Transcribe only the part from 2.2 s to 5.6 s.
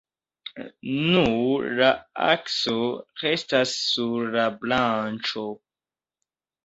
akso restas sur la branĉo.